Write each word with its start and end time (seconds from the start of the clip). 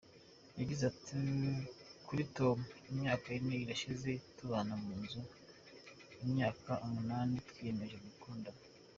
Yagize 0.59 0.83
ati 0.91 1.19
“Kuri 2.07 2.23
Tom, 2.37 2.57
Imyaka 2.91 3.25
ine 3.39 3.55
irashize 3.63 4.11
tubana 4.37 4.73
mu 4.81 4.91
nzu, 5.01 5.21
imyaka 6.25 6.71
umunani 6.85 7.35
twiyemeje 7.49 7.97
gukundana. 8.05 8.59